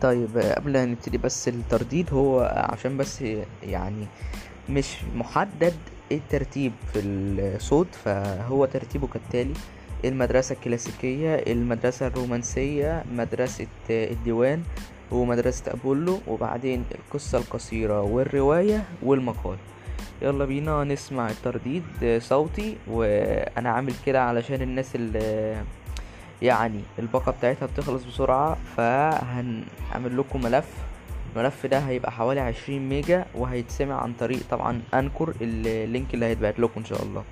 طيب 0.00 0.38
قبل 0.38 0.72
ما 0.72 0.84
نبتدي 0.84 1.18
بس 1.18 1.48
الترديد 1.48 2.12
هو 2.12 2.40
عشان 2.72 2.96
بس 2.96 3.24
يعني 3.62 4.06
مش 4.70 4.96
محدد 5.14 5.74
إيه 6.10 6.16
الترتيب 6.18 6.72
في 6.92 7.00
الصوت 7.00 7.94
فهو 8.04 8.64
ترتيبه 8.66 9.06
كالتالي 9.06 9.54
المدرسة 10.04 10.52
الكلاسيكية 10.52 11.34
المدرسة 11.34 12.06
الرومانسية 12.06 13.04
مدرسة 13.12 13.66
الديوان 13.90 14.62
ومدرسة 15.10 15.72
أبولو 15.72 16.20
وبعدين 16.28 16.84
القصة 16.94 17.38
القصيرة 17.38 18.02
والرواية 18.02 18.84
والمقال. 19.02 19.56
يلا 20.22 20.44
بينا 20.44 20.84
نسمع 20.84 21.30
الترديد 21.30 21.82
صوتي 22.18 22.76
وأنا 22.88 23.70
عامل 23.70 23.92
كده 24.06 24.22
علشان 24.24 24.62
الناس 24.62 24.94
اللي 24.94 25.56
يعني 26.42 26.80
الباقة 26.98 27.32
بتاعتها 27.32 27.66
بتخلص 27.66 28.04
بسرعة 28.04 28.56
فهنعمل 28.76 30.18
لكم 30.18 30.42
ملف. 30.42 30.66
الملف 31.36 31.66
ده 31.66 31.78
هيبقى 31.78 32.12
حوالي 32.12 32.40
عشرين 32.40 32.88
ميجا 32.88 33.24
وهيتسمع 33.34 34.02
عن 34.02 34.12
طريق 34.12 34.40
طبعا 34.50 34.82
Anchor 34.94 35.34
ال 35.40 35.55
link 35.55 36.14
اللي 36.14 36.26
هيتبعت 36.26 36.60
لكم 36.60 36.80
إن 36.80 36.84
شاء 36.84 37.02
الله. 37.02 37.24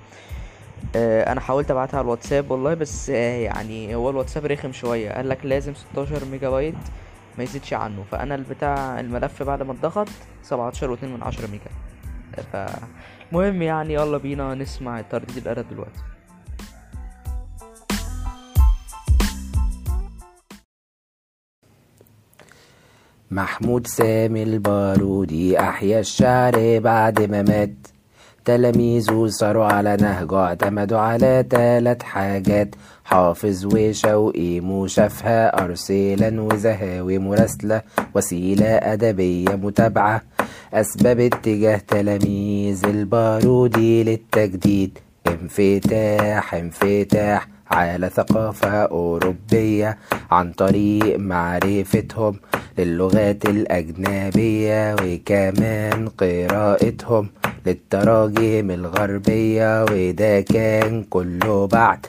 آه، 0.95 1.31
أنا 1.31 1.41
حاولت 1.41 1.71
أبعتها 1.71 1.97
على 1.97 2.03
الواتساب 2.05 2.51
والله 2.51 2.73
بس 2.73 3.09
آه، 3.09 3.39
يعني 3.39 3.95
هو 3.95 4.09
الواتساب 4.09 4.45
رخم 4.45 4.71
شوية. 4.71 5.11
قال 5.11 5.29
لك 5.29 5.45
لازم 5.45 5.73
16 5.73 6.25
ميجا 6.25 6.49
بايت 6.49 6.75
ما 7.37 7.43
يزيدش 7.43 7.73
عنه. 7.73 8.03
فأنا 8.11 8.35
البتاع 8.35 8.99
الملف 8.99 9.43
بعد 9.43 9.63
ما 9.63 9.71
اتضغط 9.71 10.07
17 10.43 10.91
واتنين 10.91 11.13
من 11.13 11.23
عشرة 11.23 11.47
ميجا. 11.47 11.71
فمهم 13.31 13.61
يعني 13.61 13.93
يلا 13.93 14.17
بينا 14.17 14.55
نسمع 14.55 15.01
ترديد 15.01 15.37
الأدب 15.37 15.69
دلوقتي. 15.69 15.99
محمود 23.31 23.87
سامي 23.87 24.43
البارودي 24.43 25.59
أحيا 25.59 25.99
الشعر 25.99 26.79
بعد 26.79 27.21
ما 27.21 27.41
مات. 27.41 27.87
تلاميذه 28.45 29.27
صاروا 29.27 29.65
على 29.65 29.97
نهجه 30.01 30.39
اعتمدوا 30.39 30.99
على 30.99 31.43
تلات 31.49 32.03
حاجات. 32.03 32.75
حافظ 33.03 33.65
وشوقي 33.65 34.59
مشافهة 34.59 35.47
أرسلا 35.47 36.41
وزهاوي 36.41 37.17
مراسلة 37.17 37.81
وسيلة 38.15 38.65
أدبية 38.65 39.55
متابعة. 39.55 40.21
أسباب 40.73 41.19
اتجاه 41.19 41.81
تلاميذ 41.87 42.85
البارودي 42.85 44.03
للتجديد. 44.03 44.97
انفتاح 45.27 46.53
انفتاح. 46.53 47.47
على 47.71 48.09
ثقافة 48.09 48.83
أوروبية 48.83 49.97
عن 50.31 50.51
طريق 50.51 51.19
معرفتهم 51.19 52.35
للغات 52.77 53.45
الأجنبية 53.45 54.95
وكمان 55.03 56.07
قراءتهم. 56.07 57.29
للتراجم 57.65 58.71
الغربية 58.71 59.83
وده 59.83 60.41
كان 60.41 61.03
كله 61.03 61.67
بعد. 61.67 62.05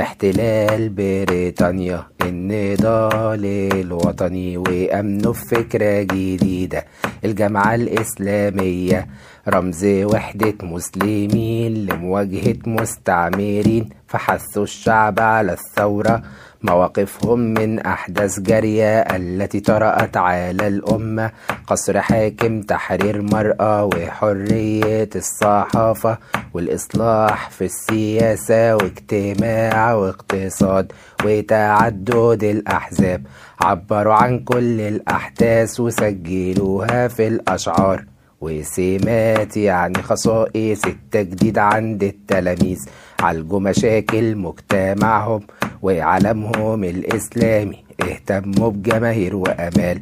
احتلال 0.00 0.88
بريطانيا 0.88 2.06
النضال 2.22 3.44
الوطني 3.72 4.56
وأمنه 4.56 5.32
في 5.32 5.44
فكرة 5.44 6.02
جديدة 6.02 6.84
الجامعة 7.24 7.74
الإسلامية. 7.74 9.06
رمز 9.48 9.84
وحدة 9.84 10.54
مسلمين 10.62 11.86
لمواجهة 11.86 12.56
مستعمرين 12.66 13.88
فحثوا 14.06 14.62
الشعب 14.62 15.20
على 15.20 15.52
الثورة. 15.52 16.22
مواقفهم 16.62 17.38
من 17.38 17.78
أحداث 17.78 18.40
جارية 18.40 19.00
التي 19.00 19.60
طرأت 19.60 20.16
على 20.16 20.68
الأمة. 20.68 21.30
قصر 21.66 22.00
حاكم 22.00 22.60
تحرير 22.60 23.22
مرأة 23.22 23.84
وحرية 23.84 25.08
الصحافة 25.16 26.18
والإصلاح 26.54 27.50
في 27.50 27.64
السياسة 27.64 28.76
واجتماع 28.76 29.94
واقتصاد 29.94 30.92
وتعدد 31.24 32.44
الأحزاب. 32.44 33.26
عبروا 33.60 34.14
عن 34.14 34.38
كل 34.38 34.80
الأحداث 34.80 35.80
وسجلوها 35.80 37.08
في 37.08 37.26
الأشعار. 37.26 38.04
وسمات 38.40 39.56
يعني 39.56 40.02
خصائص 40.02 40.84
التجديد 40.84 41.58
عند 41.58 42.02
التلاميذ. 42.02 42.84
عالجوا 43.22 43.60
مشاكل 43.60 44.36
مجتمعهم 44.36 45.40
وعالمهم 45.82 46.84
الإسلامي. 46.84 47.84
اهتموا 48.02 48.70
بجماهير 48.70 49.36
وأمال 49.36 50.00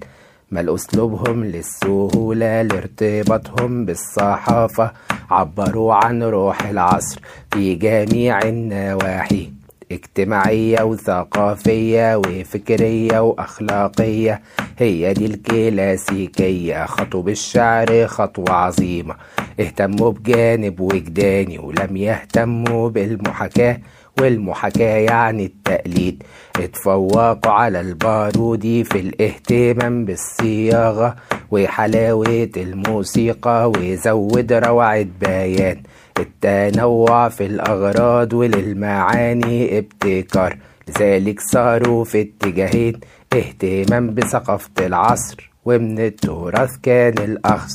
مال 0.50 0.74
أسلوبهم 0.74 1.44
للسهولة 1.44 2.62
لارتباطهم 2.62 3.84
بالصحافة. 3.84 4.92
عبروا 5.30 5.94
عن 5.94 6.22
روح 6.22 6.66
العصر 6.66 7.20
في 7.52 7.74
جميع 7.74 8.42
النواحي. 8.42 9.59
اجتماعية 9.92 10.82
وثقافية 10.82 12.16
وفكرية 12.16 13.20
وأخلاقية. 13.20 14.40
هي 14.78 15.12
دي 15.14 15.26
الكلاسيكية. 15.26 16.86
خطوا 16.86 17.22
بالشعر 17.22 18.06
خطوة 18.06 18.50
عظيمة. 18.50 19.14
اهتموا 19.60 20.10
بجانب 20.12 20.80
وجداني 20.80 21.58
ولم 21.58 21.96
يهتموا 21.96 22.88
بالمحاكاة 22.88 23.78
والمحاكاة 24.20 24.96
يعني 24.96 25.44
التقليد. 25.44 26.22
اتفوقوا 26.60 27.52
على 27.52 27.80
البارودي 27.80 28.84
في 28.84 29.00
الاهتمام 29.00 30.04
بالصياغة 30.04 31.16
وحلاوة 31.50 32.50
الموسيقى 32.56 33.72
وزود 33.76 34.52
روعة 34.52 35.06
بيان 35.20 35.82
التنوع 36.20 37.28
في 37.28 37.46
الأغراض 37.46 38.32
وللمعاني 38.32 39.78
ابتكار. 39.78 40.58
لذلك 40.88 41.40
صاروا 41.40 42.04
في 42.04 42.20
اتجاهين 42.20 43.00
اهتمام 43.32 44.14
بثقافة 44.14 44.86
العصر 44.86 45.50
ومن 45.64 45.98
التراث 45.98 46.76
كان 46.82 47.18
الأخذ. 47.18 47.74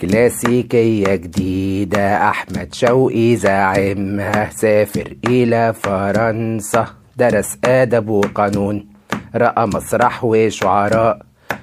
كلاسيكية 0.00 1.14
جديدة 1.14 2.28
أحمد 2.28 2.74
شوقي 2.74 3.36
زعمها 3.36 4.50
سافر 4.50 5.16
إلى 5.28 5.74
فرنسا 5.82 6.86
درس 7.16 7.58
أدب 7.64 8.08
وقانون 8.08 8.86
رأى 9.34 9.66
مسرح 9.66 10.24
وشعراء 10.24 11.18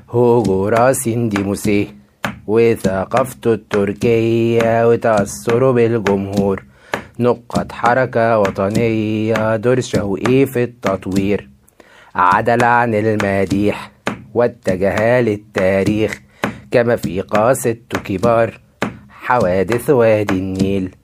هوجو 0.09 0.67
راسين 0.67 1.29
دي 1.29 1.44
موسيه. 1.44 2.00
وثقافته 2.51 3.53
التركية 3.53 4.89
وتأثره 4.89 5.72
بالجمهور. 5.72 6.63
نقط 7.19 7.72
حركة 7.72 8.39
وطنية 8.39 9.56
دور 9.56 9.79
شوقي 9.79 10.45
في 10.45 10.63
التطوير. 10.63 11.50
عدل 12.16 12.63
عن 12.63 12.94
المديح 12.94 13.91
واتجه 14.34 15.22
للتاريخ 15.22 16.22
كما 16.72 16.95
في 16.95 17.22
قاصة 17.22 17.78
كبار 18.06 18.59
حوادث 19.09 19.90
وادي 19.90 20.34
النيل. 20.34 20.95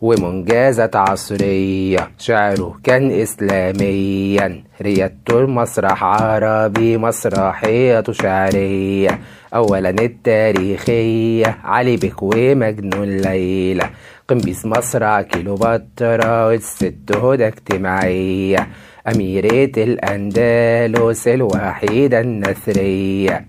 ومنجزات 0.00 0.96
عصرية. 0.96 2.10
شعره 2.18 2.80
كان 2.84 3.10
إسلاميا. 3.10 4.62
ريادته 4.82 5.40
المسرح 5.40 6.04
عربي 6.04 6.96
مسرحية 6.96 8.04
شعرية. 8.10 9.18
أولا 9.54 9.90
التاريخية. 9.90 11.58
علي 11.64 11.96
بك 11.96 12.22
ومجنون 12.22 13.08
ليلى 13.08 13.90
قنبيس 14.28 14.66
مسرح 14.66 15.20
كيلوباترا 15.20 16.46
والست 16.46 17.16
هدى 17.16 17.46
اجتماعية. 17.46 18.68
أميرة 19.08 19.72
الأندلس 19.76 21.28
الوحيدة 21.28 22.20
النثرية. 22.20 23.46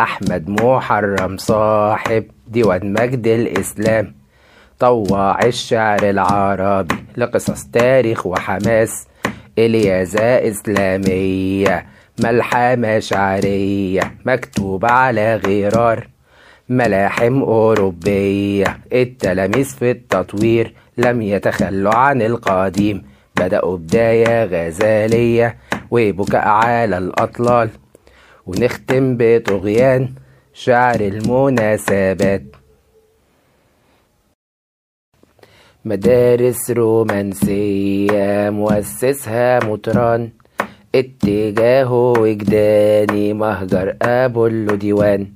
أحمد 0.00 0.50
محرم 0.50 1.36
صاحب 1.36 2.24
ديوان 2.48 2.92
مجد 2.92 3.26
الإسلام. 3.26 4.19
طوع 4.80 5.44
الشعر 5.44 6.10
العربي 6.10 6.94
لقصص 7.16 7.64
تاريخ 7.64 8.26
وحماس. 8.26 9.06
إليازة 9.58 10.48
إسلامية 10.48 11.86
ملحمة 12.24 12.98
شعرية 12.98 14.14
مكتوبة 14.24 14.88
على 14.88 15.36
غرار. 15.36 16.08
ملاحم 16.68 17.42
أوروبية 17.42 18.78
التلاميذ 18.92 19.64
في 19.64 19.90
التطوير. 19.90 20.74
لم 20.98 21.22
يتخلوا 21.22 21.94
عن 21.94 22.22
القديم 22.22 23.02
بدأوا 23.36 23.76
بداية 23.76 24.44
غزالية. 24.44 25.56
وبكاء 25.90 26.48
على 26.48 26.98
الأطلال. 26.98 27.70
ونختم 28.46 29.16
بطغيان 29.18 30.14
شعر 30.54 31.00
المناسبات. 31.00 32.42
مدارس 35.84 36.70
رومانسية 36.70 38.50
مؤسسها 38.50 39.64
مطران 39.64 40.28
اتجاهه 40.94 42.12
وجداني 42.12 43.32
مهجر 43.32 43.96
أبولو 44.02 44.74
ديوان 44.74 45.26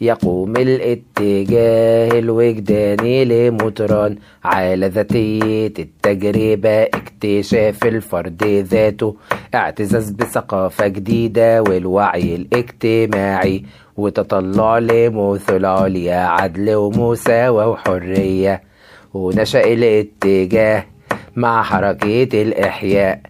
يقوم 0.00 0.56
الاتجاه 0.56 2.18
الوجداني 2.18 3.24
لمطران 3.24 4.16
على 4.44 4.88
ذاتية 4.88 5.72
التجربة 5.78 6.82
اكتشاف 6.82 7.84
الفرد 7.84 8.44
ذاته. 8.44 9.16
اعتزاز 9.54 10.10
بثقافة 10.10 10.86
جديدة 10.86 11.62
والوعي 11.62 12.34
الاجتماعي. 12.34 13.64
وتطلع 13.96 14.78
لمثل 14.78 15.64
عليا 15.64 16.16
عدل 16.16 16.74
ومساواة 16.74 17.68
وحرية. 17.68 18.69
ونشأ 19.14 19.72
الاتجاه 19.72 20.84
مع 21.36 21.62
حركة 21.62 22.42
الإحياء. 22.42 23.20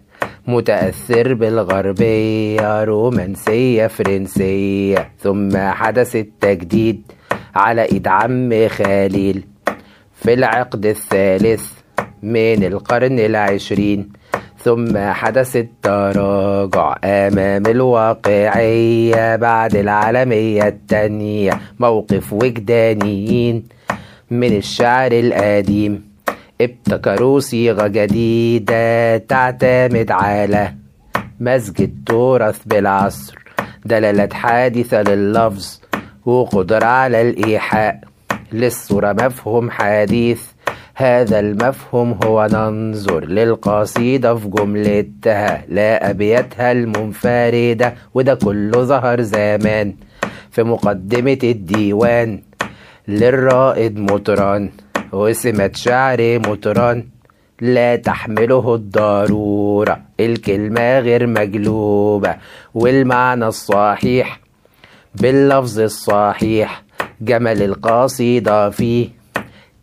متأثر 0.47 1.33
بالغربية 1.33 2.83
رومانسية 2.83 3.87
فرنسية 3.87 5.11
ثم 5.19 5.57
حدث 5.57 6.15
التجديد 6.15 7.01
على 7.55 7.81
إيد 7.83 8.07
عم 8.07 8.67
خليل 8.67 9.43
في 10.15 10.33
العقد 10.33 10.85
الثالث 10.85 11.71
من 12.23 12.63
القرن 12.63 13.19
العشرين. 13.19 14.09
ثم 14.57 14.97
حدث 14.97 15.55
التراجع 15.55 16.95
أمام 17.03 17.65
الواقعية 17.65 19.35
بعد 19.35 19.75
العالمية 19.75 20.67
التانية. 20.67 21.59
موقف 21.79 22.33
وجدانيين 22.33 23.63
من 24.31 24.57
الشعر 24.57 25.11
القديم. 25.11 26.11
ابتكروا 26.61 27.39
صيغة 27.39 27.87
جديدة 27.87 29.17
تعتمد 29.17 30.11
على 30.11 30.73
مزج 31.39 31.81
التراث 31.81 32.59
بالعصر. 32.65 33.35
دلالة 33.85 34.29
حادثة 34.33 35.01
لللفظ 35.01 35.79
وقدرة 36.25 36.85
على 36.85 37.21
الإيحاء. 37.21 37.99
للصورة 38.53 39.13
مفهوم 39.13 39.71
حديث. 39.71 40.41
هذا 40.95 41.39
المفهوم 41.39 42.19
هو 42.23 42.47
ننظر 42.51 43.25
للقصيدة 43.25 44.35
في 44.35 44.47
جملتها. 44.47 45.63
لا 45.69 46.09
أبياتها 46.09 46.71
المنفردة 46.71 47.93
وده 48.13 48.35
كله 48.35 48.83
ظهر 48.83 49.21
زمان. 49.21 49.93
في 50.51 50.63
مقدمة 50.63 51.39
الديوان 51.43 52.41
للرائد 53.07 53.99
مطران 53.99 54.69
وسمة 55.11 55.71
شعر 55.75 56.39
مطران 56.39 57.05
لا 57.61 57.95
تحمله 57.95 58.75
الضرورة 58.75 60.01
الكلمة 60.19 60.99
غير 60.99 61.27
مجلوبة 61.27 62.35
والمعنى 62.73 63.47
الصحيح 63.47 64.39
باللفظ 65.15 65.79
الصحيح 65.79 66.83
جمل 67.21 67.61
القصيدة 67.63 68.69
فيه 68.69 69.09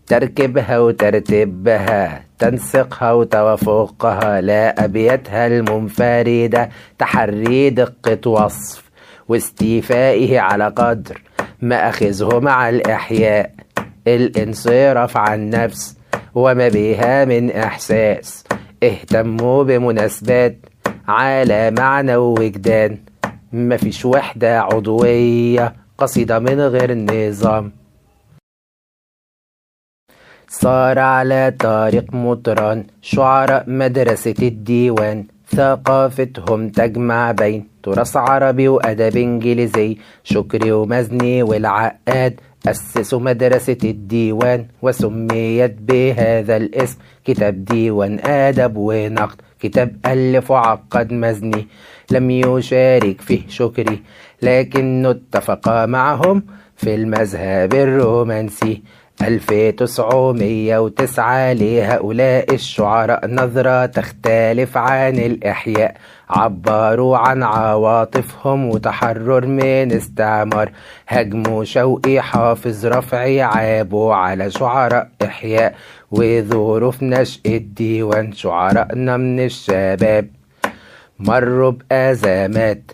تركبها 0.06 0.78
وترتبها 0.78 2.24
تنسقها 2.38 3.12
وتوافقها 3.12 4.40
لا 4.40 4.84
أبياتها 4.84 5.46
المنفردة 5.46 6.68
تحري 6.98 7.70
دقة 7.70 8.30
وصف 8.30 8.82
واستيفائه 9.28 10.40
على 10.40 10.68
قدر. 10.68 11.22
ما 11.62 11.88
أخذه 11.88 12.38
مع 12.40 12.68
الإحياء. 12.68 13.54
الانصراف 14.06 15.16
عن 15.16 15.50
نفس 15.50 15.96
وما 16.34 16.68
بها 16.68 17.24
من 17.24 17.50
إحساس. 17.50 18.44
اهتموا 18.82 19.62
بمناسبات 19.62 20.56
على 21.08 21.70
معنى 21.70 22.16
ووجدان. 22.16 22.98
مفيش 23.52 24.04
وحدة 24.04 24.60
عضوية 24.60 25.74
قصيدة 25.98 26.38
من 26.38 26.60
غير 26.60 26.94
نظام 26.94 27.72
صار 30.48 30.98
على 30.98 31.54
طريق 31.58 32.14
مطران 32.14 32.86
شعراء 33.02 33.64
مدرسة 33.70 34.34
الديوان. 34.42 35.37
ثقافتهم 35.56 36.68
تجمع 36.68 37.32
بين 37.32 37.68
تراث 37.82 38.16
عربي 38.16 38.68
وأدب 38.68 39.16
إنجليزي. 39.16 39.98
شكري 40.24 40.72
ومزني 40.72 41.42
والعقاد 41.42 42.40
أسسوا 42.66 43.20
مدرسة 43.20 43.78
الديوان 43.84 44.66
وسميت 44.82 45.76
بهذا 45.80 46.56
الاسم. 46.56 46.98
كتاب 47.24 47.64
ديوان 47.64 48.18
أدب 48.24 48.76
ونقد 48.76 49.36
كتاب 49.60 49.96
ألف 50.06 50.50
وعقد 50.50 51.12
مزني. 51.12 51.66
لم 52.10 52.30
يشارك 52.30 53.20
فيه 53.20 53.42
شكري 53.48 54.02
لكنه 54.42 55.10
اتفق 55.10 55.84
معهم 55.84 56.42
في 56.76 56.94
المذهب 56.94 57.74
الرومانسي. 57.74 58.82
1909 59.22 61.52
لهؤلاء 61.52 62.54
الشعراء. 62.54 63.26
نظرة 63.26 63.86
تختلف 63.86 64.76
عن 64.76 65.16
الإحياء. 65.16 65.96
عبروا 66.30 67.16
عن 67.16 67.42
عواطفهم 67.42 68.68
وتحرر 68.68 69.46
من 69.46 69.92
استعمار. 69.92 70.70
هجموا 71.08 71.64
شوقي 71.64 72.20
حافظ 72.20 72.86
رفعي 72.86 73.42
عابوا 73.42 74.14
على 74.14 74.50
شعراء 74.50 75.08
إحياء. 75.22 75.74
وظروف 76.10 77.02
نشأ 77.02 77.40
الديوان 77.46 78.32
شعراءنا 78.32 79.16
من 79.16 79.40
الشباب. 79.40 80.30
مروا 81.18 81.70
بأزمات. 81.70 82.92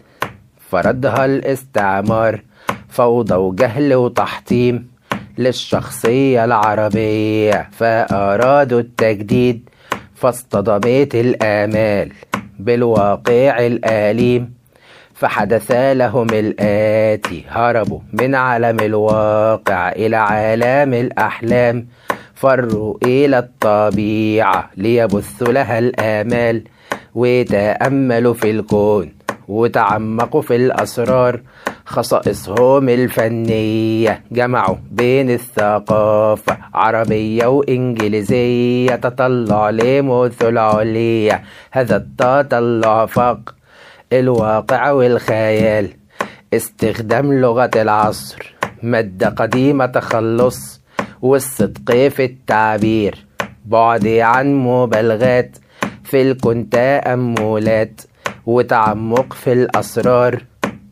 فرضها 0.70 1.24
الاستعمار. 1.24 2.42
فوضى 2.88 3.34
وجهل 3.34 3.94
وتحطيم. 3.94 4.93
للشخصية 5.38 6.44
العربية 6.44 7.68
فأرادوا 7.72 8.80
التجديد 8.80 9.68
فاصطدمت 10.14 11.14
الآمال 11.14 12.12
بالواقع 12.58 13.66
الأليم 13.66 14.54
فحدث 15.14 15.70
لهم 15.72 16.26
الآتي 16.32 17.44
هربوا 17.48 18.00
من 18.12 18.34
عالم 18.34 18.80
الواقع 18.80 19.92
إلى 19.92 20.16
عالم 20.16 20.94
الأحلام 20.94 21.86
فروا 22.34 22.96
إلى 23.02 23.38
الطبيعة 23.38 24.70
ليبثوا 24.76 25.52
لها 25.52 25.78
الآمال 25.78 26.64
وتأملوا 27.14 28.34
في 28.34 28.50
الكون 28.50 29.12
وتعمقوا 29.48 30.42
في 30.42 30.56
الأسرار 30.56 31.40
خصائصهم 31.84 32.88
الفنية. 32.88 34.22
جمعوا 34.32 34.76
بين 34.90 35.30
الثقافة. 35.30 36.58
عربية 36.74 37.46
وإنجليزية. 37.46 38.96
تطلع 38.96 39.70
لمثل 39.70 40.58
عليا 40.58 41.42
هذا 41.70 41.96
التطلع 41.96 43.06
فوق 43.06 43.54
الواقع 44.12 44.90
والخيال. 44.90 45.88
استخدام 46.54 47.32
لغة 47.32 47.70
العصر. 47.76 48.54
مادة 48.82 49.28
قديمة 49.28 49.86
تخلص. 49.86 50.80
والصدق 51.22 52.08
في 52.08 52.24
التعبير. 52.24 53.26
بعد 53.64 54.06
عن 54.06 54.54
مبالغات. 54.54 55.56
في 56.04 56.22
الكون 56.22 56.70
تأملات 56.70 58.00
وتعمق 58.46 59.32
في 59.32 59.52
الأسرار. 59.52 60.42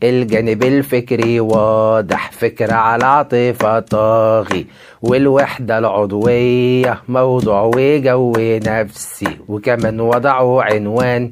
الجانب 0.03 0.63
الفكري 0.63 1.39
واضح 1.39 2.31
فكرة 2.31 2.73
على 2.73 3.05
عاطفة 3.05 3.79
طاغي 3.79 4.65
والوحدة 5.01 5.77
العضوية 5.77 7.01
موضوع 7.07 7.71
وجو 7.75 8.33
نفسي. 8.39 9.37
وكمان 9.47 9.99
وضعوا 9.99 10.63
عنوان 10.63 11.31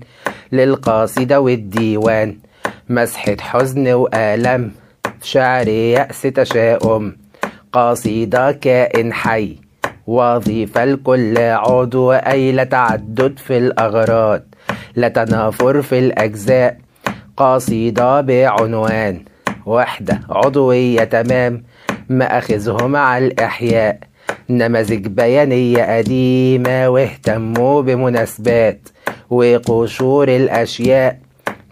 للقصيدة 0.51 1.41
والديوان. 1.41 2.37
مسحة 2.89 3.37
حزن 3.39 3.87
وألم 3.87 4.71
شعر 5.23 5.67
يأس 5.67 6.21
تشاؤم. 6.21 7.15
قصيدة 7.73 8.51
كائن 8.51 9.13
حي 9.13 9.57
وظيفة 10.07 10.85
لكل 10.85 11.37
عضو 11.37 12.11
أي 12.11 12.51
لا 12.51 12.63
تعدد 12.63 13.39
في 13.39 13.57
الأغراض. 13.57 14.41
لا 14.95 15.07
تنافر 15.07 15.81
في 15.81 15.99
الأجزاء. 15.99 16.77
قصيدة 17.41 18.21
بعنوان. 18.21 19.25
وحدة 19.65 20.19
عضوية 20.29 21.03
تمام 21.03 21.63
مأخذه 22.09 22.87
مع 22.87 23.17
الإحياء. 23.17 23.99
نماذج 24.49 25.07
بيانية 25.07 25.97
قديمة 25.97 26.89
واهتموا 26.89 27.81
بمناسبات 27.81 28.87
وقشور 29.29 30.27
الأشياء. 30.27 31.19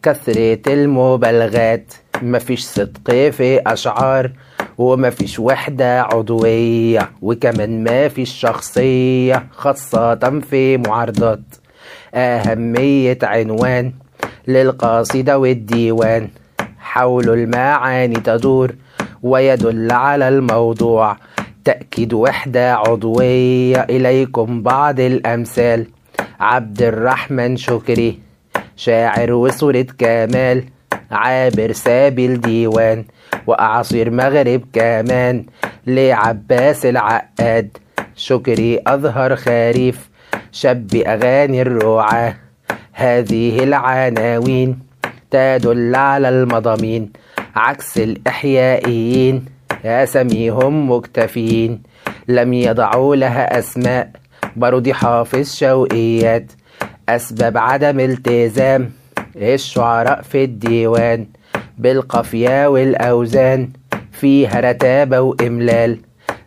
كثرة 0.04 0.74
المبالغات 0.74 1.94
مفيش 2.22 2.62
صدق 2.64 3.12
في 3.12 3.62
أشعار 3.68 4.32
ومفيش 4.78 5.40
وحدة 5.40 6.02
عضوية 6.02 7.10
وكمان 7.22 7.84
مفيش 7.84 8.32
شخصية 8.40 9.48
خاصة 9.52 10.40
في 10.50 10.78
معارضات. 10.78 11.42
أهمية 12.14 13.18
عنوان 13.24 13.94
للقصيدة 14.50 15.40
والديوان. 15.40 16.30
حول 16.80 17.30
المعاني 17.30 18.16
تدور 18.16 18.76
ويدل 19.24 19.92
على 19.92 20.28
الموضوع. 20.28 21.18
تأكيد 21.66 22.14
وحدة 22.14 22.76
عضوية 22.76 23.82
إليكم 23.82 24.64
بعض 24.64 25.00
الأمثال. 25.00 25.88
عبد 26.40 26.82
الرحمن 26.82 27.58
شكري 27.58 28.20
شاعر 28.76 29.32
وصورة 29.34 29.88
كمال. 29.98 30.64
عابر 31.12 31.72
سابل 31.72 32.42
ديوان 32.42 33.06
وأعاصير 33.48 34.10
مغرب 34.10 34.62
كمان. 34.74 35.46
لعباس 35.88 36.86
العقاد 36.86 37.78
شكري 38.16 38.80
أظهر 38.88 39.36
خريف. 39.36 40.10
شب 40.52 40.96
أغاني 40.96 41.62
الرعاة. 41.62 42.49
هذه 42.94 43.64
العناوين 43.64 44.80
تدل 45.32 45.96
على 45.96 46.30
المضامين 46.30 47.12
عكس 47.56 47.98
الإحيائيين. 47.98 49.46
أسميهم 49.86 50.92
مكتفين. 50.92 51.82
لم 52.28 52.54
يضعوا 52.54 53.16
لها 53.16 53.60
أسماء 53.60 54.12
برضي 54.56 54.94
حافظ 54.94 55.54
شوقيات 55.54 56.52
أسباب 57.10 57.58
عدم 57.58 58.00
التزام 58.00 58.92
الشعراء 59.36 60.22
في 60.22 60.44
الديوان. 60.44 61.28
بالقافية 61.78 62.68
والأوزان 62.68 63.70
فيها 64.12 64.60
رتابة 64.60 65.20
وإملال. 65.20 65.98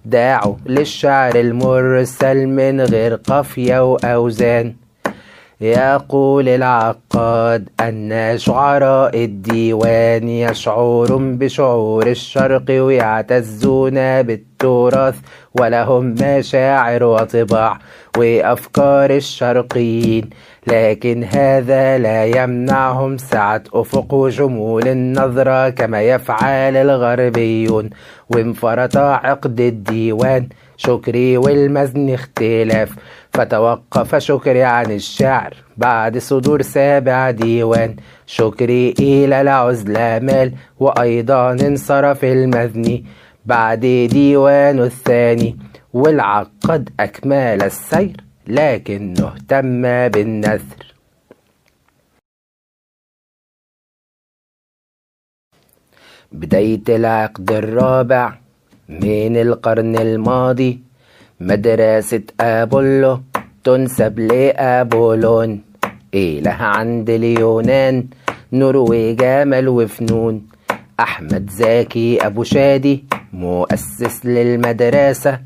داعوا 0.04 0.56
للشعر 0.66 1.34
المرسل 1.34 2.46
من 2.46 2.80
غير 2.80 3.14
قافية 3.14 3.92
وأوزان. 3.92 4.81
يقول 5.62 6.48
العقاد 6.48 7.68
أن 7.80 8.32
شعراء 8.38 9.24
الديوان 9.24 10.28
يشعرون 10.28 11.38
بشعور 11.38 12.06
الشرق 12.06 12.64
ويعتزون 12.70 14.22
بالتراث 14.22 15.16
ولهم 15.60 16.14
مشاعر 16.20 17.04
وطباع 17.04 17.78
وأفكار 18.18 19.10
الشرقيين. 19.10 20.30
لكن 20.66 21.24
هذا 21.24 21.98
لا 21.98 22.24
يمنعهم 22.24 23.16
سعة 23.18 23.62
أفق 23.74 24.14
وجمول 24.14 24.88
النظرة 24.88 25.68
كما 25.68 26.02
يفعل 26.02 26.76
الغربيون. 26.76 27.90
وانفرط 28.30 28.96
عقد 28.96 29.60
الديوان 29.60 30.48
شكري 30.76 31.36
والمزن 31.36 32.10
اختلاف. 32.10 32.90
فتوقف 33.32 34.14
شكري 34.14 34.62
عن 34.64 34.90
الشعر 34.90 35.56
بعد 35.76 36.18
صدور 36.18 36.62
سابع 36.62 37.30
ديوان 37.30 37.96
شكري 38.26 38.94
إلى 39.00 39.40
العزلة 39.40 40.18
مال 40.18 40.52
وأيضا 40.80 41.52
انصرف 41.52 42.24
المزني 42.24 43.04
بعد 43.46 43.80
ديوان 44.10 44.78
الثاني. 44.78 45.58
والعقد 45.92 46.90
أكمال 47.00 47.62
السير 47.62 48.16
لكنه 48.46 49.26
اهتم 49.28 49.82
بالنثر. 50.08 50.94
بداية 56.32 56.82
العقد 56.88 57.52
الرابع 57.52 58.38
من 58.88 59.36
القرن 59.36 59.96
الماضي 59.96 60.91
مدرسة 61.42 62.22
أبولو 62.40 63.20
تنسب 63.64 64.18
لأبولون. 64.18 65.60
إله 66.14 66.50
عند 66.50 67.10
اليونان 67.10 68.04
نروي 68.52 69.14
جمل 69.14 69.68
وفنون. 69.68 70.46
أحمد 71.00 71.50
زكي 71.50 72.26
أبو 72.26 72.42
شادي 72.42 73.04
مؤسس 73.32 74.26
للمدرسة. 74.26 75.40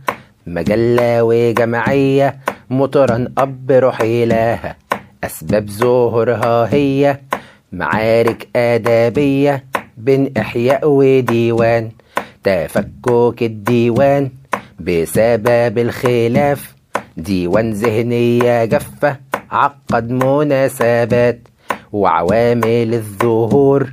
مجلة 0.47 1.25
وجمعية 1.25 2.37
مطرا 2.71 3.29
أب 3.39 3.71
روح 3.71 4.01
إلهة 4.01 4.77
أسباب 5.25 5.71
ظهورها 5.71 6.75
هي 6.75 7.19
معارك 7.73 8.49
آدابية 8.57 9.65
بين 9.97 10.33
إحياء 10.39 10.89
وديوان. 10.89 11.91
تفكك 12.45 13.43
الديوان 13.43 14.31
بسبب 14.81 15.79
الخلاف. 15.79 16.75
ديوان 17.17 17.73
ذهنية 17.73 18.65
جافة 18.65 19.17
عقد 19.51 20.11
مناسبات. 20.11 21.41
وعوامل 21.93 22.95
الظهور 22.95 23.93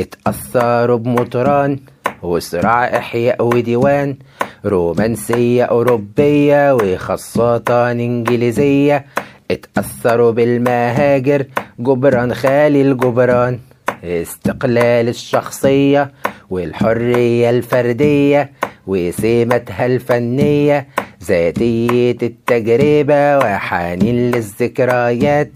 اتأثروا 0.00 0.98
بمطران 0.98 1.78
وصراع 2.22 2.84
إحياء 2.96 3.44
وديوان 3.44 4.16
رومانسية 4.64 5.64
أوروبية 5.64 6.74
وخاصة 6.74 7.90
إنجليزية. 7.90 9.04
اتأثروا 9.50 10.30
بالمهاجر 10.30 11.46
جبران 11.78 12.34
خالي 12.34 12.82
الجبران. 12.82 13.58
استقلال 14.04 15.08
الشخصية 15.08 16.12
والحرية 16.50 17.50
الفردية. 17.50 18.52
وسمتها 18.86 19.86
الفنية 19.86 20.86
ذاتية 21.24 22.16
التجربة 22.22 23.38
وحنين 23.38 24.30
للذكريات. 24.30 25.52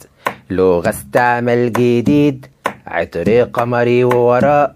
لغة 0.51 0.89
استعمال 0.89 1.73
جديد 1.73 2.47
عطر 2.87 3.43
قمري 3.43 4.05
ووراء 4.05 4.75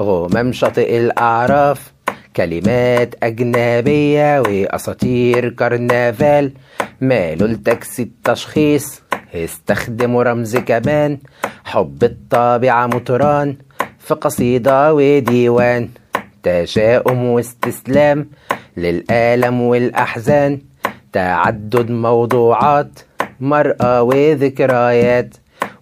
غمام 0.00 0.52
شاطئ 0.52 0.98
الأعراف 0.98 1.92
كلمات 2.36 3.14
أجنبية 3.22 4.40
وأساطير 4.40 5.48
كرنفال. 5.48 6.52
ماله 7.00 7.46
لتاكسي 7.46 8.02
التشخيص 8.02 9.02
استخدموا 9.34 10.22
رمز 10.22 10.56
كمان. 10.56 11.18
حب 11.64 12.04
الطابعة 12.04 12.86
مطران 12.86 13.56
في 13.98 14.14
قصيدة 14.14 14.94
وديوان. 14.94 15.88
تشاؤم 16.48 17.24
واستسلام 17.24 18.28
للآلم 18.76 19.60
والأحزان. 19.60 20.58
تعدد 21.12 21.90
موضوعات 21.90 22.98
مرأة 23.40 24.02
وذكريات 24.02 25.34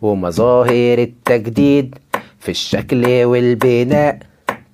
ومظاهر 0.02 0.98
التجديد 0.98 1.94
في 2.40 2.48
الشكل 2.48 3.24
والبناء. 3.24 4.18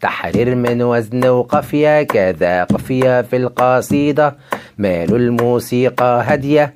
تحرير 0.00 0.54
من 0.54 0.82
وزن 0.82 1.26
وقافية 1.26 2.02
كذا 2.02 2.64
قافية 2.64 3.22
في 3.22 3.36
القصيدة. 3.36 4.36
مال 4.78 5.14
الموسيقى 5.14 6.24
هادية 6.26 6.74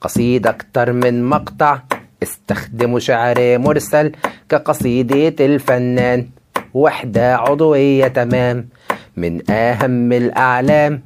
قصيدة 0.00 0.50
أكتر 0.50 0.92
من 0.92 1.24
مقطع. 1.24 1.78
استخدموا 2.22 2.98
شعر 2.98 3.58
مرسل 3.58 4.12
كقصيدة 4.48 5.44
الفنان. 5.44 6.26
وحدة 6.74 7.36
عضوية 7.36 8.06
تمام. 8.08 8.68
من 9.16 9.50
أهم 9.50 10.12
الأعلام 10.12 11.02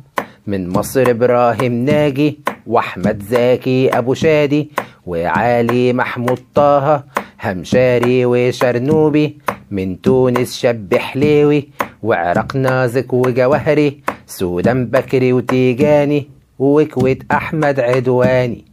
من 0.47 0.69
مصر 0.69 1.11
إبراهيم 1.11 1.73
ناجي 1.73 2.39
وأحمد 2.67 3.23
زكي 3.23 3.89
أبو 3.99 4.15
شادي 4.15 4.71
وعلي 5.07 5.93
محمود 5.93 6.39
طه 6.55 7.05
همشاري 7.43 8.27
وشرنوبي 8.27 9.39
من 9.71 10.01
تونس 10.01 10.59
شاب 10.59 10.95
حليوي 10.95 11.69
وعراق 12.03 12.57
نازك 12.57 13.13
وجوهري 13.13 14.01
سودان 14.27 14.87
بكري 14.87 15.33
وتيجاني 15.33 16.29
وكويت 16.59 17.23
أحمد 17.33 17.81
عدواني. 17.81 18.65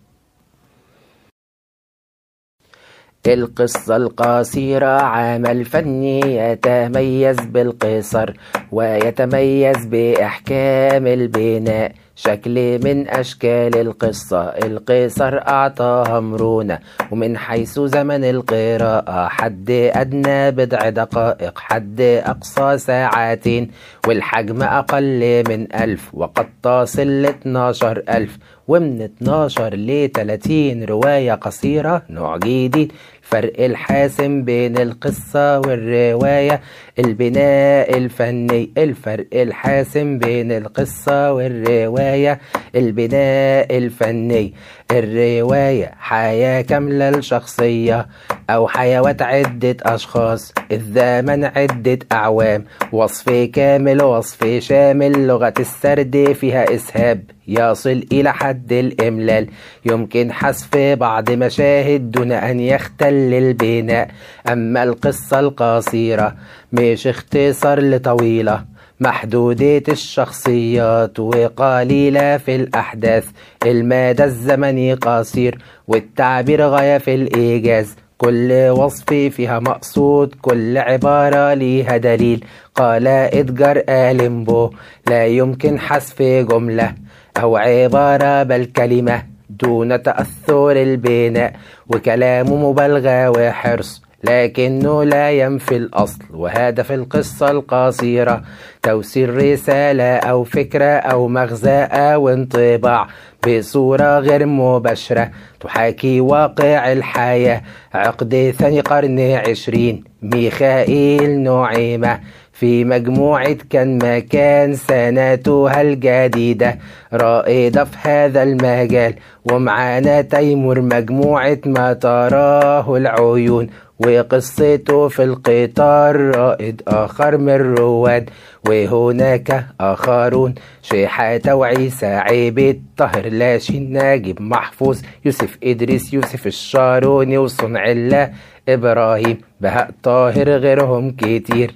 القصة 3.28 3.96
القصيرة 3.96 5.02
عمل 5.02 5.66
فني 5.66 6.20
يتميز 6.38 7.38
بالقصر 7.40 8.34
ويتميز 8.72 9.86
بإحكام 9.86 11.08
البناء. 11.08 11.92
شكل 12.16 12.80
من 12.84 13.10
أشكال 13.10 13.76
القصة 13.78 14.42
القصر 14.42 15.38
أعطاها 15.48 16.20
مرونة 16.20 16.80
ومن 17.12 17.38
حيث 17.38 17.80
زمن 17.80 18.24
القراءة 18.24 19.28
حد 19.28 19.72
أدنى 19.72 20.52
بضع 20.52 20.90
دقائق 20.90 21.60
حد 21.60 22.02
أقصى 22.02 22.78
ساعتين 22.78 23.72
والحجم 24.08 24.64
أقل 24.64 25.44
من 25.50 25.76
ألف 25.76 26.10
وقد 26.14 26.46
تصل 26.64 27.08
ل 27.22 27.26
12 27.26 28.04
ألف 28.10 28.38
ومن 28.68 29.02
12 29.02 29.76
ل 29.76 30.10
30 30.14 30.84
رواية 30.84 31.34
قصيرة 31.34 32.02
نوع 32.10 32.38
جديد 32.38 32.92
فرق 33.24 33.54
الحاسم 33.60 34.44
بين 34.44 34.78
القصة 34.78 35.60
والرواية 35.60 36.62
البناء 37.00 37.98
الفني 37.98 38.72
الفرق 38.78 39.28
الحاسم 39.34 40.18
بين 40.20 40.52
القصة 40.52 41.34
والرواية 41.34 42.40
البناء 42.76 43.78
الفني 43.78 44.54
الرواية 44.92 45.92
حياة 46.00 46.62
كاملة 46.62 47.10
لشخصية 47.10 48.08
أو 48.50 48.68
حيوات 48.68 49.22
عدة 49.22 49.78
أشخاص 49.82 50.54
الزمن 50.72 51.44
عدة 51.46 52.00
أعوام. 52.12 52.66
وصف 52.92 53.30
كامل 53.30 54.04
وصف 54.04 54.46
شامل 54.60 55.28
لغة 55.28 55.54
السرد 55.60 56.36
فيها 56.40 56.76
إسهاب 56.76 57.24
يصل 57.48 58.06
إلى 58.12 58.34
حد 58.34 58.74
الإملال. 58.74 59.48
يمكن 59.86 60.32
حذف 60.32 60.78
بعض 60.78 61.32
مشاهد 61.32 62.12
دون 62.12 62.32
أن 62.32 62.60
يختل 62.60 63.14
البناء. 63.14 64.08
أما 64.52 64.84
القصة 64.84 65.40
القصيرة 65.40 66.36
مش 66.74 67.08
اختصار 67.08 67.80
لطويلة. 67.80 68.66
محدودة 69.00 69.84
الشخصيات 69.90 71.20
وقليلة 71.20 72.38
في 72.38 72.56
الأحداث. 72.56 73.26
المدى 73.66 74.24
الزمني 74.24 74.94
قصير 74.94 75.58
والتعبير 75.88 76.62
غاية 76.62 76.98
في 76.98 77.16
الإيجاز. 77.16 77.96
كل 78.24 78.70
وصف 78.70 79.06
فيها 79.06 79.60
مقصود 79.60 80.36
كل 80.42 80.78
عبارة 80.78 81.54
ليها 81.54 81.98
دليل. 81.98 82.46
قال 82.76 83.08
إدجار 83.08 83.84
آلين 83.90 84.44
بو 84.44 84.70
لا 85.08 85.26
يمكن 85.26 85.80
حذف 85.80 86.22
جملة 86.22 86.96
أو 87.38 87.58
عبارة 87.58 88.44
بل 88.44 88.66
كلمة 88.66 89.24
دون 89.50 90.04
تأثر 90.04 90.72
البناء 90.72 91.54
وكلام 91.88 92.64
مبالغة 92.64 93.30
وحرص. 93.30 94.03
لكنه 94.24 95.04
لا 95.04 95.32
ينفي 95.32 95.78
الأصل 95.78 96.20
وهدف 96.34 96.92
القصة 96.92 97.52
القصيرة. 97.52 98.42
توصيل 98.84 99.38
رسالة 99.38 100.18
أو 100.18 100.44
فكرة 100.44 100.86
أو 100.86 101.28
مغزى 101.28 101.80
أو 101.92 102.30
انطباع 102.30 103.08
بصورة 103.48 104.20
غير 104.20 104.46
مباشرة 104.46 105.32
تحاكي 105.60 106.22
واقع 106.22 106.92
الحياة. 106.92 107.62
عقد 107.94 108.54
ثاني 108.60 108.80
قرن 108.80 109.20
عشرين 109.20 110.04
ميخائيل 110.22 111.40
نعيمة. 111.40 112.20
في 112.54 112.86
مجموعة 112.86 113.58
كان 113.70 113.98
مكان 113.98 114.76
سنتها 114.76 115.82
الجديدة. 115.82 116.78
رائدة 117.14 117.84
في 117.84 117.98
هذا 118.02 118.44
المجال 118.44 119.16
ومعانا 119.52 120.22
تيمور 120.22 120.82
مجموعة 120.82 121.58
ما 121.66 121.94
تراه 121.94 122.98
العيون. 122.98 123.70
وقصته 124.06 125.08
في 125.08 125.24
القطار 125.24 126.36
رائد 126.36 126.82
آخر 126.88 127.38
من 127.38 127.50
الرواد 127.50 128.30
وهناك 128.68 129.66
آخرون 129.80 130.56
شحاتة 130.82 131.56
وعيسى 131.56 132.06
عيبة 132.06 132.80
طاهر 132.98 133.26
لاشين 133.30 133.92
ناجب 133.94 134.42
محفوظ. 134.42 135.02
يوسف 135.26 135.58
إدريس 135.64 136.14
يوسف 136.14 136.48
الشاروني 136.48 137.38
وصنع 137.38 137.92
الله 137.92 138.34
إبراهيم. 138.70 139.38
بهاء 139.62 139.92
طاهر 140.04 140.50
غيرهم 140.50 141.12
كتير. 141.12 141.76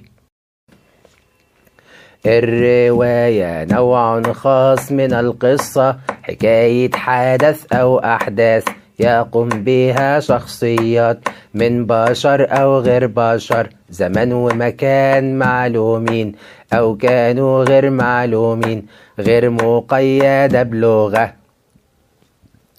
الرواية 2.26 3.64
نوع 3.64 4.22
خاص 4.22 4.92
من 4.92 5.12
القصة 5.12 5.98
حكاية 6.22 6.90
حدث 6.94 7.72
أو 7.72 7.98
أحداث. 7.98 8.64
يقوم 8.98 9.48
بها 9.48 10.20
شخصيات 10.20 11.18
من 11.54 11.86
بشر 11.86 12.46
أو 12.50 12.78
غير 12.78 13.06
بشر 13.06 13.68
زمن 13.90 14.32
ومكان 14.32 15.38
معلومين 15.38 16.32
أو 16.72 16.96
كانوا 16.96 17.64
غير 17.64 17.90
معلومين 17.90 18.86
غير 19.18 19.50
مقيدة 19.50 20.62
بلغة. 20.62 21.37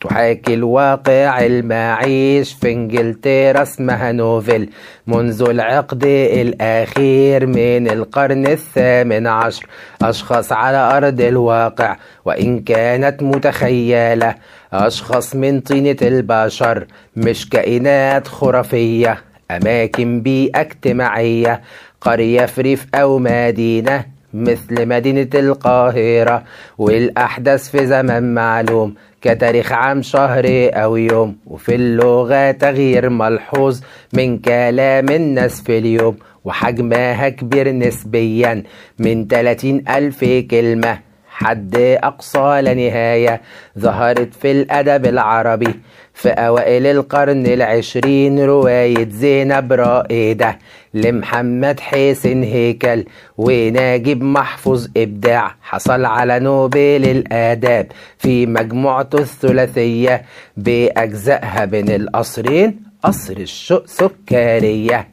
تحاكي 0.01 0.53
الواقع 0.53 1.45
المعيش 1.45 2.53
في 2.53 2.71
إنجلترا 2.71 3.61
اسمها 3.61 4.11
نوفل 4.11 4.69
منذ 5.07 5.41
العقد 5.49 6.03
الأخير 6.05 7.45
من 7.45 7.89
القرن 7.89 8.47
الثامن 8.47 9.27
عشر. 9.27 9.65
أشخاص 10.01 10.51
على 10.51 10.97
أرض 10.97 11.21
الواقع 11.21 11.95
وإن 12.25 12.59
كانت 12.59 13.23
متخيلة. 13.23 14.35
أشخاص 14.73 15.35
من 15.35 15.59
طينة 15.59 15.97
البشر 16.01 16.85
مش 17.15 17.49
كائنات 17.49 18.27
خرافية 18.27 19.17
أماكن 19.51 20.21
بيئة 20.21 20.61
اجتماعية. 20.61 21.61
قرية 22.01 22.45
في 22.45 22.61
ريف 22.61 22.85
أو 22.95 23.19
مدينة 23.19 24.05
مثل 24.33 24.85
مدينة 24.85 25.29
القاهرة. 25.35 26.43
والأحداث 26.77 27.69
في 27.69 27.85
زمن 27.87 28.33
معلوم 28.33 28.95
كتاريخ 29.21 29.71
عام 29.71 30.01
شهر 30.01 30.45
أو 30.73 30.95
يوم 30.95 31.37
وفي 31.47 31.75
اللغة 31.75 32.51
تغيير 32.51 33.09
ملحوظ 33.09 33.81
من 34.13 34.37
كلام 34.37 35.09
الناس 35.09 35.61
في 35.61 35.77
اليوم 35.77 36.17
وحجمها 36.45 37.29
كبير 37.29 37.71
نسبيا 37.71 38.63
من 38.99 39.27
30 39.27 39.83
ألف 39.89 40.25
كلمة. 40.51 40.99
حد 41.29 41.75
أقصى 42.03 42.61
لا 42.61 42.73
نهاية 42.73 43.41
ظهرت 43.79 44.33
في 44.33 44.51
الأدب 44.51 45.05
العربي. 45.05 45.73
في 46.19 46.29
أوائل 46.29 46.85
القرن 46.85 47.45
العشرين 47.47 48.39
رواية 48.39 49.09
زينب 49.09 49.73
رائدة 49.73 50.59
لمحمد 50.93 51.79
حسين 51.79 52.43
هيكل 52.43 53.05
وناجب 53.37 54.21
محفوظ 54.23 54.87
إبداع. 54.97 55.55
حصل 55.61 56.05
على 56.05 56.39
نوبل 56.39 56.77
الآداب 57.05 57.87
في 58.17 58.45
مجموعته 58.45 59.19
الثلاثية 59.19 60.21
بأجزائها 60.57 61.65
بين 61.65 61.89
القصرين 61.89 62.79
قصر 63.03 63.37
الشوق 63.37 63.85
سكريه 63.85 65.07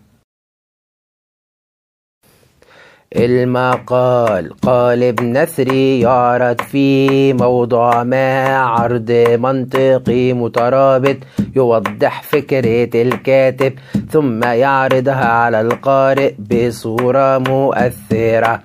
المقال. 3.16 4.52
قالب 4.62 5.22
نثري 5.22 6.00
يعرض 6.00 6.61
في 6.61 7.33
موضوع 7.33 8.02
ما 8.02 8.57
عرض 8.57 9.11
منطقي 9.38 10.33
مترابط 10.33 11.16
يوضح 11.57 12.22
فكرة 12.22 13.02
الكاتب 13.02 13.72
ثم 14.11 14.44
يعرضها 14.44 15.29
على 15.29 15.61
القارئ 15.61 16.35
بصورة 16.38 17.38
مؤثرة. 17.38 18.61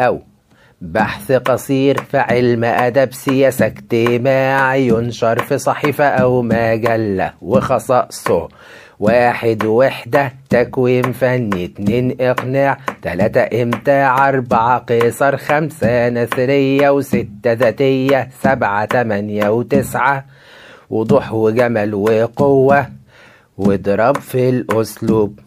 أو 0.00 0.20
بحث 0.80 1.32
قصير 1.32 1.98
في 1.98 2.18
علم 2.18 2.64
أدب 2.64 3.12
سياسة 3.12 3.66
اجتماع 3.66 4.76
ينشر 4.76 5.38
في 5.38 5.58
صحيفة 5.58 6.04
أو 6.04 6.42
مجلة 6.42 7.32
وخصائصه. 7.42 8.48
واحد 9.00 9.64
وحدة 9.64 10.32
تكوين 10.50 11.12
فني 11.12 11.64
اتنين 11.64 12.16
إقناع 12.20 12.78
تلاتة 13.02 13.62
إمتاع 13.62 14.28
أربعة 14.28 14.78
قيصر 14.78 15.36
خمسة 15.36 16.08
نثرية 16.08 16.90
وستة 16.90 17.52
ذاتية 17.52 18.28
سبعة 18.42 18.84
تمانية 18.84 19.48
وتسعة. 19.48 20.24
وضوح 20.90 21.32
وجمل 21.32 21.94
وقوة 21.94 22.86
واضرب 23.58 24.16
في 24.16 24.48
الأسلوب. 24.48 25.40